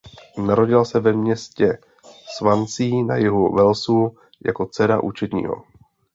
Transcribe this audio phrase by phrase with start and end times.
[0.37, 1.77] Narodila se ve městě
[2.35, 5.63] Swansea na jihu Walesu jako dcera účetního.